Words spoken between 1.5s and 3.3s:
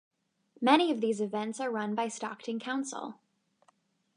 are run by Stockton Council.